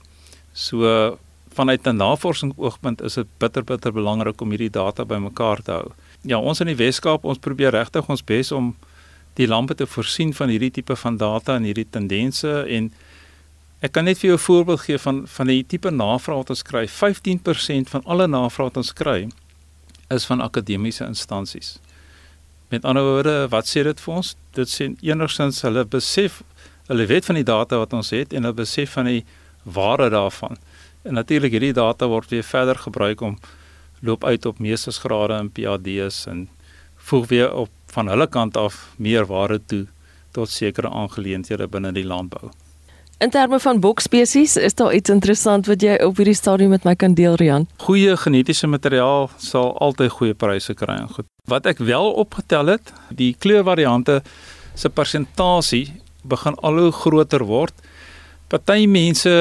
So 0.54 1.18
vanuit 1.54 1.88
'n 1.88 1.96
navorsingsoogpunt 1.96 3.02
is 3.02 3.14
dit 3.14 3.28
bitter 3.38 3.64
bitter 3.64 3.94
belangrik 3.94 4.42
om 4.42 4.50
hierdie 4.50 4.70
data 4.70 5.06
bymekaar 5.06 5.62
te 5.62 5.72
hou. 5.72 5.92
Ja, 6.22 6.38
ons 6.38 6.60
in 6.60 6.68
die 6.68 6.76
Weskaap, 6.76 7.24
ons 7.24 7.38
probeer 7.38 7.72
regtig 7.72 8.10
ons 8.10 8.24
bes 8.24 8.52
om 8.52 8.76
die 9.34 9.48
lampe 9.48 9.76
te 9.76 9.88
voorsien 9.88 10.34
van 10.34 10.50
hierdie 10.50 10.72
tipe 10.72 10.96
van 10.96 11.18
data 11.18 11.56
en 11.56 11.64
hierdie 11.64 11.90
tendense 11.90 12.66
en 12.68 12.92
ek 13.82 13.92
kan 13.92 14.06
net 14.06 14.18
vir 14.18 14.28
jou 14.28 14.38
'n 14.38 14.48
voorbeeld 14.48 14.80
gee 14.80 14.98
van 14.98 15.28
van 15.28 15.48
die 15.48 15.64
tipe 15.64 15.92
navraag 15.92 16.38
wat 16.38 16.50
ons 16.50 16.62
kry. 16.62 16.88
15% 16.88 17.90
van 17.90 18.04
alle 18.06 18.28
navrae 18.28 18.66
wat 18.66 18.78
ons 18.78 18.94
kry 18.94 19.30
is 20.10 20.26
van 20.26 20.42
akademiese 20.42 21.06
instansies. 21.06 21.80
Met 22.74 22.86
ander 22.86 23.04
woorde, 23.04 23.48
wat 23.50 23.68
sê 23.70 23.84
dit 23.86 24.00
vir 24.02 24.14
ons? 24.18 24.32
Dit 24.58 24.70
sê 24.72 24.88
enigsins 25.06 25.60
hulle 25.62 25.84
besef 25.86 26.40
hulle 26.90 27.06
weet 27.06 27.28
van 27.30 27.38
die 27.38 27.46
data 27.46 27.78
wat 27.78 27.92
ons 27.94 28.08
het 28.16 28.32
en 28.34 28.48
hulle 28.48 28.58
besef 28.58 28.96
van 28.98 29.06
die 29.06 29.20
waarde 29.76 30.08
daarvan. 30.10 30.58
En 31.06 31.14
natuurlik 31.20 31.54
hierdie 31.54 31.76
data 31.78 32.08
word 32.10 32.32
weer 32.34 32.42
verder 32.44 32.80
gebruik 32.82 33.22
om 33.22 33.36
loop 34.02 34.26
uit 34.26 34.48
op 34.50 34.58
meestersgrade 34.58 35.38
en 35.38 35.52
PhD's 35.54 36.24
en 36.32 36.48
voeg 37.12 37.28
weer 37.30 37.54
op 37.54 37.70
van 37.94 38.10
hulle 38.10 38.28
kant 38.28 38.58
af 38.58 38.80
meer 38.98 39.30
waarde 39.30 39.60
toe 39.66 39.86
tot 40.34 40.50
sekere 40.50 40.90
aangeleenthede 40.90 41.68
binne 41.68 41.92
die 41.94 42.08
landbou. 42.10 42.50
In 43.22 43.30
terme 43.30 43.60
van 43.60 43.80
bokspesies, 43.80 44.58
is 44.58 44.74
daar 44.74 44.96
iets 44.98 45.14
interessant 45.14 45.70
wat 45.70 45.86
jy 45.86 46.00
op 46.02 46.18
hierdie 46.18 46.36
stadium 46.42 46.74
met 46.74 46.90
my 46.90 46.96
kan 46.96 47.14
deel, 47.14 47.38
Rian? 47.38 47.70
Goeie 47.86 48.18
genetiese 48.18 48.68
materiaal 48.68 49.30
sal 49.38 49.78
altyd 49.78 50.18
goeie 50.18 50.34
pryse 50.34 50.74
kry 50.74 50.98
en 50.98 51.14
goed. 51.14 51.30
Wat 51.52 51.66
ek 51.68 51.82
wel 51.84 52.06
opgetel 52.22 52.70
het, 52.72 52.92
die 53.12 53.34
kleurvariante 53.36 54.22
se 54.80 54.88
persentasie 54.88 55.90
begin 56.24 56.56
al 56.64 56.78
hoe 56.80 56.94
groter 56.96 57.44
word. 57.44 57.74
Party 58.48 58.86
mense 58.88 59.34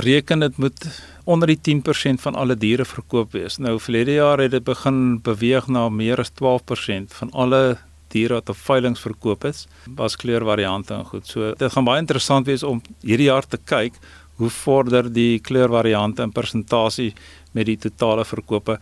reken 0.00 0.40
dit 0.40 0.56
moet 0.56 0.86
onder 1.28 1.52
die 1.52 1.58
10% 1.60 2.24
van 2.24 2.38
alle 2.40 2.56
diere 2.56 2.86
verkoop 2.88 3.36
wees. 3.36 3.58
Nou 3.60 3.74
verlede 3.76 4.16
jaar 4.16 4.40
het 4.40 4.54
dit 4.56 4.64
begin 4.64 5.20
beweeg 5.20 5.68
na 5.68 5.90
meer 5.92 6.24
as 6.24 6.32
12% 6.40 7.12
van 7.18 7.34
alle 7.36 7.76
diere 8.08 8.40
wat 8.40 8.48
op 8.48 8.62
veiling 8.64 8.96
verkoop 8.96 9.44
is, 9.44 9.66
was 10.00 10.16
kleurvariante 10.16 10.96
en 10.96 11.04
goed. 11.12 11.28
So 11.28 11.52
dit 11.52 11.76
gaan 11.76 11.84
baie 11.84 12.00
interessant 12.00 12.48
wees 12.48 12.64
om 12.64 12.80
hierdie 13.04 13.28
jaar 13.28 13.44
te 13.44 13.60
kyk 13.60 14.00
hoe 14.40 14.48
vorder 14.48 15.12
die 15.12 15.42
kleurvariante 15.44 16.24
in 16.24 16.32
persentasie 16.32 17.12
met 17.52 17.68
die 17.68 17.76
totale 17.76 18.24
verkope. 18.24 18.80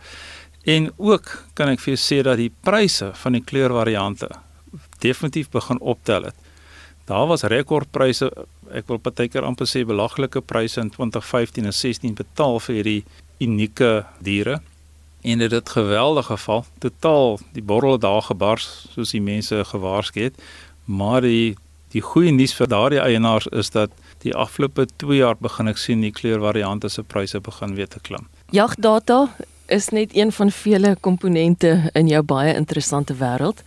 En 0.63 0.91
ook 0.97 1.31
kan 1.53 1.71
ek 1.71 1.79
vir 1.79 1.93
jou 1.95 2.01
sê 2.01 2.21
dat 2.25 2.39
die 2.39 2.51
pryse 2.51 3.11
van 3.21 3.37
die 3.37 3.43
kleurvariante 3.43 4.29
definitief 4.99 5.49
begin 5.49 5.79
optel 5.79 6.27
het. 6.29 6.35
Daar 7.09 7.27
was 7.27 7.43
rekordpryse, 7.49 8.27
ek 8.75 8.89
wil 8.91 8.99
partykeer 9.01 9.47
amper 9.47 9.65
sê 9.65 9.85
belaglike 9.87 10.43
pryse 10.45 10.81
in 10.81 10.91
2015 10.93 11.65
en 11.65 11.73
16 11.73 12.17
betaal 12.19 12.59
vir 12.67 12.75
hierdie 12.75 13.03
unieke 13.41 14.03
diere 14.21 14.59
en 15.21 15.41
dit 15.41 15.51
het 15.51 15.69
geweldig 15.69 16.25
geval. 16.25 16.65
Totaal 16.79 17.39
die 17.55 17.63
borrel 17.63 17.97
daar 17.99 18.21
gebars 18.21 18.67
soos 18.93 19.15
die 19.15 19.23
mense 19.23 19.63
gewaarsku 19.71 20.29
het. 20.29 20.37
Maar 20.85 21.21
die 21.21 21.57
die 21.89 22.03
goeie 22.05 22.29
nuus 22.29 22.51
vir 22.53 22.67
daardie 22.69 22.99
eienaars 23.01 23.47
is 23.49 23.71
dat 23.73 23.89
die 24.21 24.33
afgelope 24.37 24.85
2 25.01 25.15
jaar 25.17 25.39
begin 25.41 25.71
ek 25.71 25.79
sien 25.81 26.03
die 26.05 26.13
kleurvariante 26.13 26.89
se 26.93 27.01
pryse 27.01 27.39
begin 27.41 27.73
weer 27.73 27.89
te 27.89 27.97
klim. 28.05 28.27
Jagdata 28.53 29.23
is 29.69 29.89
net 29.89 30.15
een 30.15 30.31
van 30.31 30.51
vele 30.51 30.95
komponente 30.99 31.89
in 31.93 32.07
jou 32.07 32.21
baie 32.23 32.53
interessante 32.55 33.13
wêreld. 33.13 33.61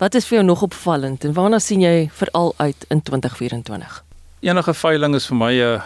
Wat 0.00 0.14
is 0.14 0.26
vir 0.26 0.40
jou 0.40 0.46
nog 0.46 0.62
opvallend 0.62 1.24
en 1.24 1.34
waarna 1.36 1.60
sien 1.62 1.82
jy 1.84 2.08
veral 2.12 2.54
uit 2.56 2.86
in 2.88 3.02
2024? 3.02 4.02
Enige 4.42 4.74
veiling 4.74 5.14
is 5.14 5.26
vir 5.30 5.36
my 5.36 5.52
'n 5.52 5.82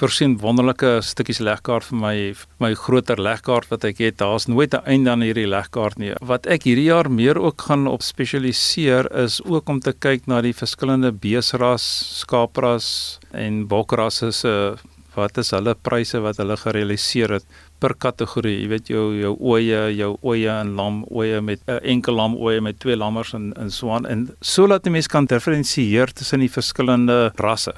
voorsien 0.00 0.38
wonderlike 0.38 1.02
stukkies 1.02 1.38
legkaart 1.38 1.84
vir 1.84 1.98
my 1.98 2.34
my 2.58 2.74
groter 2.74 3.20
legkaart 3.20 3.68
wat 3.68 3.84
ek 3.84 3.98
het. 3.98 4.16
Daar's 4.16 4.46
nooit 4.46 4.74
'n 4.74 4.84
einde 4.84 5.10
aan 5.10 5.20
hierdie 5.20 5.46
legkaart 5.46 5.98
nie. 5.98 6.14
Wat 6.20 6.46
ek 6.46 6.62
hierdie 6.62 6.90
jaar 6.90 7.10
meer 7.10 7.38
ook 7.38 7.60
gaan 7.60 7.86
op 7.86 8.02
spesialiseer 8.02 9.12
is 9.24 9.42
ook 9.44 9.68
om 9.68 9.80
te 9.80 9.92
kyk 9.92 10.26
na 10.26 10.40
die 10.40 10.54
verskillende 10.54 11.12
beesras, 11.12 11.84
skaapras 12.20 13.18
en 13.30 13.68
bokrasse 13.68 14.32
se 14.32 14.76
wat 15.14 15.38
is 15.38 15.50
hulle 15.50 15.74
pryse 15.74 16.18
wat 16.20 16.36
hulle 16.36 16.56
gerealiseer 16.56 17.30
het 17.30 17.44
per 17.82 17.96
kategorie. 17.98 18.60
Jy 18.62 18.68
weet 18.70 18.90
jou 18.92 19.04
jou 19.18 19.32
ooe, 19.40 19.80
jou 19.96 20.12
ooe 20.22 20.48
en 20.52 20.74
lam 20.78 21.02
ooe 21.10 21.40
met 21.40 21.60
'n 21.66 21.80
enkel 21.94 22.14
lam 22.14 22.34
ooe 22.36 22.60
met 22.60 22.78
twee 22.80 22.96
lammers 22.96 23.34
en 23.34 23.52
en 23.56 23.70
so 23.70 23.90
aan 23.90 24.06
en 24.06 24.28
sodat 24.40 24.86
'n 24.86 24.92
mens 24.92 25.06
kan 25.06 25.26
diferensieer 25.26 26.12
tussen 26.12 26.40
die 26.40 26.50
verskillende 26.58 27.32
rasse. 27.36 27.74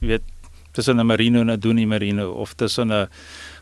Jy 0.00 0.08
weet 0.08 0.22
tussen 0.72 1.00
'n 1.00 1.06
merino 1.06 1.40
en 1.40 1.50
'n 1.50 1.60
doenie 1.60 1.86
merino 1.86 2.30
of 2.32 2.54
tussen 2.54 2.92
'n 2.92 3.08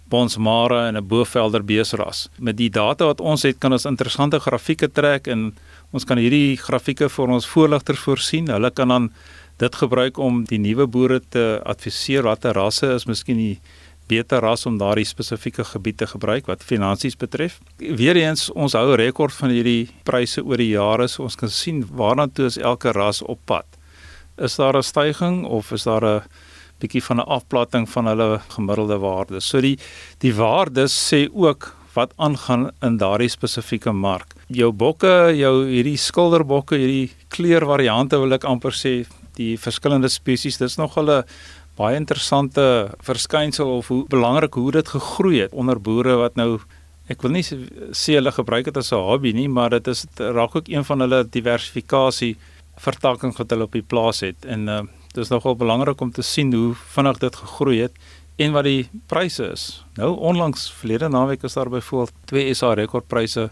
bonsmara 0.08 0.88
en 0.88 0.96
'n 0.96 1.06
bovelder 1.06 1.64
beesras. 1.64 2.28
Met 2.38 2.56
die 2.56 2.70
data 2.70 3.04
wat 3.04 3.20
ons 3.20 3.42
het, 3.42 3.58
kan 3.58 3.72
ons 3.72 3.84
interessante 3.84 4.38
grafieke 4.40 4.92
trek 4.92 5.26
en 5.26 5.54
ons 5.92 6.04
kan 6.04 6.18
hierdie 6.18 6.56
grafieke 6.56 7.08
vir 7.08 7.28
ons 7.28 7.46
voorligters 7.46 7.98
voorsien. 7.98 8.48
Hulle 8.48 8.70
kan 8.70 8.88
dan 8.88 9.10
dit 9.56 9.74
gebruik 9.74 10.18
om 10.18 10.44
die 10.44 10.58
nuwe 10.58 10.86
boere 10.86 11.20
te 11.28 11.60
adviseer 11.64 12.22
watter 12.22 12.52
rasse 12.52 12.86
is 12.94 13.06
miskien 13.06 13.36
die 13.36 13.60
beter 14.08 14.40
ras 14.40 14.66
om 14.66 14.78
daardie 14.78 15.04
spesifieke 15.04 15.64
gebied 15.64 15.98
te 15.98 16.06
gebruik 16.06 16.46
wat 16.46 16.64
finansies 16.64 17.16
betref. 17.16 17.58
Weereens 17.78 18.50
ons 18.50 18.76
hou 18.78 18.94
rekord 18.96 19.34
van 19.34 19.50
hierdie 19.50 19.88
pryse 20.04 20.42
oor 20.44 20.62
die 20.62 20.72
jare 20.74 21.08
so 21.08 21.26
ons 21.26 21.36
kan 21.36 21.50
sien 21.50 21.84
waarna 21.90 22.28
toe 22.28 22.46
is 22.46 22.58
elke 22.58 22.92
ras 22.92 23.22
op 23.22 23.40
pad. 23.46 23.66
Is 24.38 24.56
daar 24.56 24.76
'n 24.76 24.82
stygings 24.82 25.48
of 25.48 25.72
is 25.72 25.84
daar 25.84 26.04
'n 26.04 26.22
bietjie 26.80 27.02
van 27.02 27.20
'n 27.20 27.28
afplatting 27.28 27.88
van 27.88 28.06
hulle 28.06 28.40
gemiddelde 28.48 28.98
waardes. 28.98 29.48
So 29.48 29.60
die 29.60 29.78
die 30.18 30.34
waardes 30.34 30.92
sê 30.92 31.28
ook 31.32 31.74
wat 31.96 32.12
aangaan 32.16 32.70
in 32.82 32.96
daardie 32.96 33.28
spesifieke 33.28 33.92
mark. 33.92 34.34
Jou 34.46 34.72
bokke, 34.72 35.32
jou 35.36 35.66
hierdie 35.66 35.96
skilderbokke, 35.96 36.76
hierdie 36.76 37.10
kleurvariante 37.28 38.18
wil 38.20 38.36
ek 38.36 38.44
amper 38.44 38.74
sê, 38.76 39.06
die 39.36 39.56
verskillende 39.60 40.08
spesies, 40.08 40.58
dis 40.58 40.76
nog 40.76 40.96
'n 40.98 41.24
baie 41.76 41.96
interessante 41.96 42.64
verskynsel 43.04 43.68
of 43.78 43.88
hoe 43.92 44.04
belangrik 44.08 44.54
hoe 44.54 44.72
dit 44.72 44.88
gegroei 44.88 45.40
het 45.44 45.52
onder 45.52 45.80
boere 45.80 46.16
wat 46.22 46.36
nou 46.40 46.58
ek 47.12 47.22
wil 47.22 47.36
nie 47.36 47.44
sê 47.46 48.16
hulle 48.16 48.32
gebruik 48.34 48.66
dit 48.66 48.76
as 48.76 48.92
'n 48.92 48.98
hobby 48.98 49.32
nie, 49.32 49.48
maar 49.48 49.70
dit 49.70 49.88
is 49.88 50.06
raak 50.18 50.56
ook 50.56 50.68
een 50.68 50.84
van 50.84 51.00
hulle 51.00 51.24
diversifikasie 51.24 52.36
vertakking 52.76 53.36
wat 53.36 53.50
hulle 53.50 53.64
op 53.64 53.72
die 53.72 53.82
plaas 53.82 54.20
het 54.20 54.44
en 54.44 54.68
uh, 54.68 54.82
dit 55.14 55.22
is 55.24 55.30
nogal 55.30 55.56
belangrik 55.56 56.00
om 56.00 56.10
te 56.12 56.22
sien 56.22 56.52
hoe 56.52 56.74
vinnig 56.74 57.18
dit 57.18 57.36
gegroei 57.36 57.80
het 57.80 57.94
en 58.36 58.52
wat 58.52 58.64
die 58.64 58.88
pryse 59.06 59.44
is. 59.52 59.84
Nou 59.96 60.16
onlangs 60.18 60.72
verlede 60.72 61.08
naweek 61.08 61.42
is 61.42 61.54
daar 61.54 61.70
byvoorbeeld 61.70 62.12
twee 62.24 62.54
SA 62.54 62.74
rekordpryse 62.74 63.50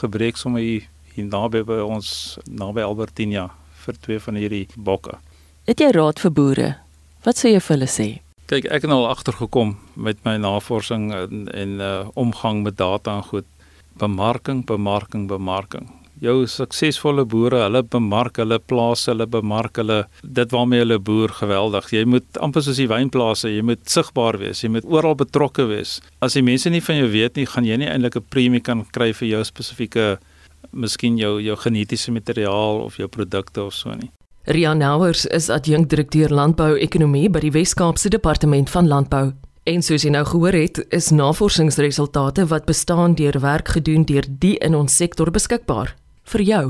gebreek 0.00 0.36
sommer 0.36 0.60
hier, 0.60 0.88
hier 1.14 1.24
naby 1.24 1.62
by 1.64 1.80
ons 1.80 2.38
naby 2.44 2.84
Albertina 2.84 3.48
vir 3.84 3.94
twee 4.00 4.20
van 4.20 4.34
hierdie 4.34 4.66
bokke. 4.76 5.16
Het 5.64 5.80
jy 5.80 5.90
raad 5.96 6.20
vir 6.20 6.32
boere? 6.32 6.87
Wat 7.24 7.36
sê 7.36 7.52
jy 7.54 7.60
vir 7.60 7.76
hulle 7.76 7.90
sê? 7.90 8.08
Kyk, 8.48 8.64
ek 8.72 8.82
het 8.82 8.88
nou 8.88 9.02
al 9.02 9.12
agtergekom 9.12 9.76
met 9.96 10.20
my 10.24 10.36
navorsing 10.40 11.12
en 11.12 11.48
en 11.52 11.80
uh, 11.80 12.08
omgang 12.14 12.62
met 12.62 12.76
data 12.76 13.18
en 13.18 13.22
goed. 13.22 13.46
Bemarking, 13.98 14.64
bemarking, 14.66 15.26
bemarking 15.28 15.88
jou 16.22 16.34
suksesvolle 16.50 17.24
boere, 17.30 17.60
hulle 17.66 17.82
bemark 17.86 18.40
hulle 18.42 18.58
plase, 18.70 19.10
hulle 19.12 19.26
bemark 19.30 19.78
hulle 19.80 20.00
dit 20.22 20.54
waarmee 20.54 20.82
hulle 20.82 20.98
boer 21.02 21.32
geweldig. 21.40 21.90
Jy 21.94 22.04
moet 22.10 22.40
amper 22.44 22.64
soos 22.64 22.80
die 22.80 22.88
wynplase, 22.90 23.52
jy 23.52 23.64
moet 23.66 23.84
sigbaar 23.90 24.40
wees, 24.42 24.64
jy 24.64 24.72
moet 24.74 24.88
oral 24.90 25.16
betrokke 25.18 25.68
wees. 25.70 25.98
As 26.24 26.36
die 26.38 26.44
mense 26.46 26.70
nie 26.72 26.82
van 26.84 27.00
jou 27.00 27.10
weet 27.12 27.38
nie, 27.38 27.46
gaan 27.46 27.68
jy 27.68 27.78
nie 27.78 27.90
eintlik 27.90 28.16
'n 28.16 28.30
premie 28.30 28.60
kan 28.60 28.84
kry 28.92 29.12
vir 29.12 29.28
jou 29.28 29.44
spesifieke 29.44 30.18
miskien 30.72 31.18
jou 31.18 31.40
jou 31.40 31.56
genetiese 31.56 32.10
materiaal 32.10 32.82
of 32.82 32.96
jou 32.96 33.08
produkte 33.08 33.62
of 33.62 33.74
so 33.74 33.94
nie. 33.94 34.10
Rian 34.48 34.78
Nouwers 34.78 35.26
is 35.26 35.50
adjunkdirekteur 35.52 36.32
landbou-ekonomie 36.32 37.26
by 37.28 37.42
die 37.42 37.50
Wes-Kaapse 37.52 38.08
Departement 38.08 38.70
van 38.72 38.86
Landbou. 38.88 39.34
En 39.68 39.84
soos 39.84 40.06
jy 40.06 40.12
nou 40.14 40.22
gehoor 40.24 40.56
het, 40.56 40.80
is 40.88 41.10
navorsingsresultate 41.12 42.46
wat 42.48 42.64
bestaan 42.64 43.12
deur 43.18 43.36
werk 43.44 43.68
gedoen 43.76 44.06
deur 44.08 44.24
die 44.40 44.54
in 44.64 44.72
ons 44.72 44.96
sektor 44.96 45.28
beskikbaar 45.28 45.92
vir 46.32 46.46
jou. 46.48 46.62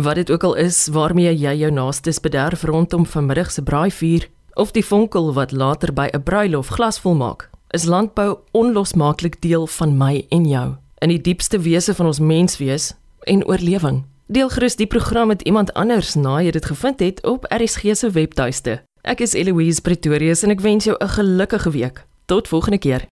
Wat 0.00 0.16
dit 0.16 0.32
ook 0.32 0.48
al 0.48 0.56
is 0.64 0.80
waarmee 0.96 1.36
jy 1.36 1.52
jou 1.60 1.70
naastes 1.76 2.22
bederf 2.24 2.64
rondom 2.64 3.04
vanmiddag 3.04 3.52
se 3.52 3.60
braaivuur 3.60 4.30
of 4.56 4.72
die 4.72 4.86
vonkel 4.88 5.34
wat 5.36 5.52
later 5.52 5.92
by 5.92 6.08
'n 6.16 6.24
bruilof 6.24 6.72
glasvol 6.80 7.20
maak, 7.20 7.50
is 7.76 7.84
landbou 7.84 8.38
onlosmaaklik 8.52 9.42
deel 9.42 9.66
van 9.66 9.98
my 9.98 10.24
en 10.30 10.48
jou 10.48 10.76
in 11.02 11.08
die 11.08 11.20
diepste 11.20 11.58
wese 11.58 11.94
van 11.94 12.06
ons 12.06 12.18
menswees 12.18 12.94
en 13.26 13.44
oorlewing. 13.44 14.04
Deel 14.28 14.48
gerus 14.48 14.74
die 14.76 14.86
program 14.86 15.26
met 15.26 15.42
iemand 15.42 15.72
anders 15.72 16.14
na 16.14 16.40
jy 16.42 16.50
dit 16.50 16.64
gevind 16.66 16.98
het 17.00 17.20
op 17.22 17.46
RSG 17.46 17.94
se 17.94 18.10
webtuiste. 18.10 18.80
Ek 19.06 19.22
is 19.22 19.36
Eloise 19.38 19.80
Pretorius 19.86 20.42
en 20.42 20.50
ek 20.50 20.64
wens 20.66 20.84
jou 20.84 20.96
'n 20.98 21.08
gelukkige 21.08 21.70
week. 21.70 22.04
Tot 22.26 22.48
volgende 22.48 22.78
keer. 22.78 23.06